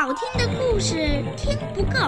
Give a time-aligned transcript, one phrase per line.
[0.00, 0.94] 好听的故事
[1.36, 1.98] 听不够，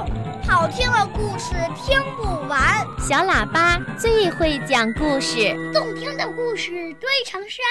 [0.47, 2.87] 好听的故事听不完。
[3.01, 7.67] 小喇叭最会讲故事，动听的故事堆成山。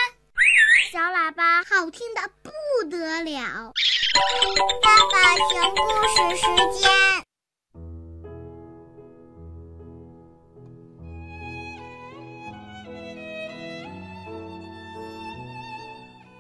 [0.92, 2.52] 小喇叭好听的不
[2.90, 3.72] 得了。
[4.84, 5.80] 爸爸讲故
[6.10, 6.48] 事时
[6.82, 6.92] 间。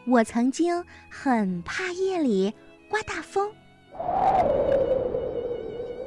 [0.05, 2.53] 我曾经很怕夜里
[2.89, 3.49] 刮大风，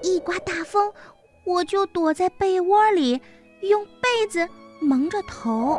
[0.02, 0.92] 一刮大风，
[1.44, 3.20] 我就躲在被窝里，
[3.62, 4.48] 用被子
[4.80, 5.78] 蒙着头。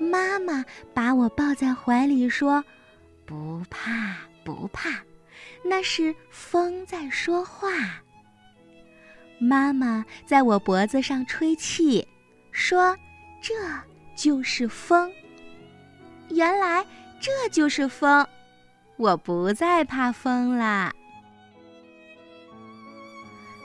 [0.00, 2.64] 妈妈把我抱在怀里说
[3.26, 4.90] ：“不怕，不怕，
[5.62, 7.68] 那是风在说话。”
[9.38, 12.06] 妈妈在我脖子上吹气，
[12.50, 12.96] 说
[13.40, 13.54] ：“这
[14.16, 15.12] 就是风。”
[16.30, 16.84] 原来
[17.20, 18.26] 这就是风，
[18.98, 20.92] 我不再怕风啦。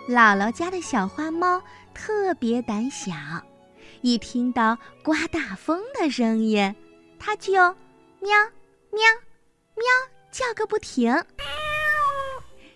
[0.07, 1.61] 姥姥家的小花猫
[1.93, 3.13] 特别胆小，
[4.01, 6.75] 一听到刮大风的声音，
[7.17, 8.31] 它就喵
[8.91, 9.01] 喵
[9.75, 9.85] 喵
[10.31, 11.11] 叫个不停。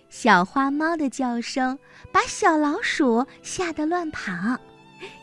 [0.09, 1.78] 小花猫的叫声
[2.11, 4.31] 把小老鼠吓得乱跑，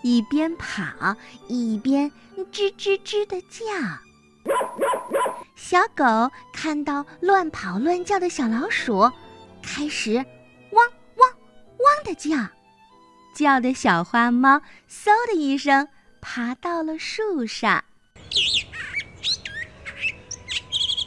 [0.02, 1.16] 一边跑
[1.48, 2.08] 一边
[2.52, 3.64] 吱吱吱的叫。
[5.66, 6.04] 小狗
[6.52, 9.10] 看到乱跑乱叫的小老鼠，
[9.62, 10.16] 开始
[10.72, 11.30] 汪汪
[11.78, 12.36] 汪的叫，
[13.34, 15.88] 叫的小花猫嗖的一声
[16.20, 17.82] 爬到了树上。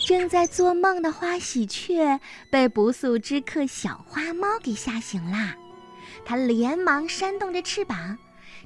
[0.07, 2.19] 正在做梦的花喜鹊
[2.51, 5.55] 被不速之客小花猫给吓醒啦，
[6.25, 8.17] 它连忙扇动着翅膀，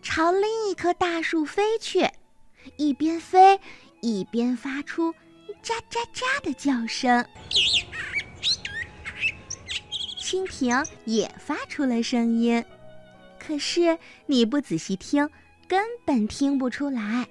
[0.01, 2.09] 朝另一棵大树飞去，
[2.77, 3.59] 一边飞。
[4.03, 5.13] 一边发出
[5.63, 7.25] “喳喳喳”的叫声，
[10.19, 12.63] 蜻蜓也发出了声音，
[13.39, 15.29] 可是你不仔细听，
[15.67, 17.27] 根本听不出来。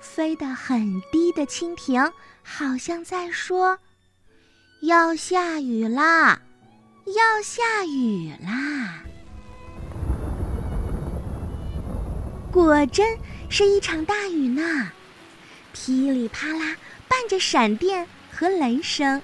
[0.00, 3.78] 飞得很低的蜻蜓好像在说
[4.82, 6.40] ：“要下雨啦，
[7.06, 9.02] 要下雨啦！”
[12.52, 14.90] 果真是一场大雨呢。
[15.72, 16.76] 噼里啪啦，
[17.08, 19.22] 伴着闪电和雷声。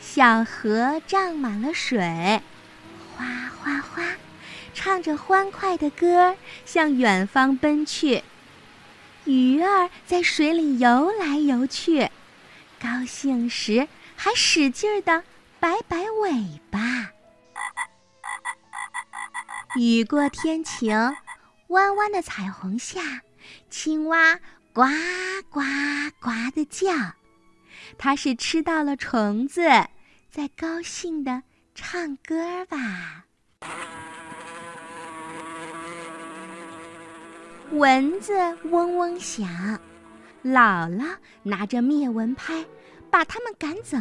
[0.00, 2.42] 小河涨满了水，
[3.14, 3.26] 哗
[3.58, 4.02] 哗哗，
[4.72, 8.22] 唱着欢快的歌向远方奔去。
[9.24, 12.10] 鱼儿在水里游来游去，
[12.80, 13.86] 高兴时
[14.16, 15.22] 还使劲儿的
[15.60, 17.10] 摆摆尾巴。
[19.76, 21.14] 雨过天晴，
[21.68, 23.20] 弯弯的彩虹下，
[23.68, 24.40] 青蛙。
[24.80, 24.86] 呱
[25.50, 25.60] 呱
[26.20, 26.90] 呱的叫，
[27.98, 29.60] 它是吃到了虫子，
[30.30, 31.42] 在高兴的
[31.74, 33.26] 唱歌吧。
[37.72, 38.32] 蚊子
[38.70, 39.46] 嗡嗡响，
[40.42, 42.64] 姥姥拿着灭蚊拍，
[43.10, 43.98] 把它们赶走，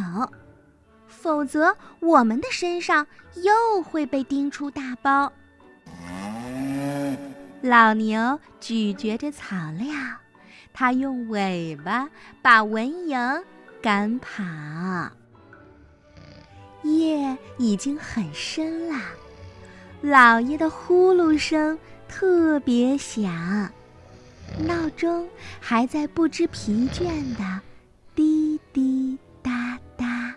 [1.07, 3.05] 否则我们的身上
[3.43, 5.29] 又会被叮出大包。
[7.61, 9.93] 老牛咀嚼着草料。
[10.79, 12.09] 它用尾巴
[12.41, 13.43] 把蚊蝇
[13.81, 14.41] 赶跑。
[16.83, 18.97] 夜已经很深了，
[19.99, 23.69] 老爷的呼噜声特别响，
[24.57, 25.27] 闹钟
[25.59, 27.59] 还在不知疲倦的
[28.15, 30.33] 滴滴答答。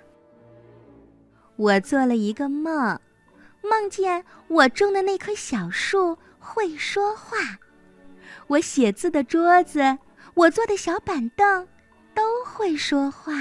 [1.55, 3.01] 我做了一个梦，
[3.63, 7.37] 梦见我种的那棵小树会说话，
[8.49, 9.99] 我写字的桌子。
[10.35, 11.69] 我坐的小板凳
[12.15, 13.33] 都会说话，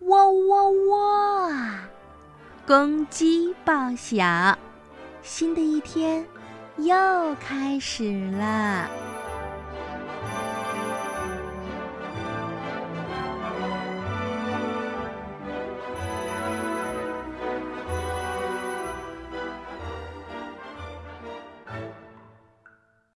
[0.00, 1.52] 喔喔喔！
[2.66, 4.58] 公鸡报晓，
[5.22, 6.26] 新的一天
[6.78, 6.94] 又
[7.36, 8.90] 开始了。